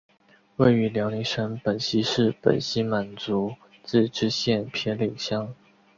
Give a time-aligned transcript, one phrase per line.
[0.55, 3.53] 位于辽宁省本溪市本溪满族
[3.83, 5.53] 自治县偏岭乡。